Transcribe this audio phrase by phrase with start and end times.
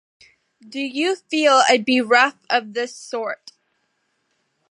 [0.67, 3.51] Do you feel a 'Beruf' of this sort?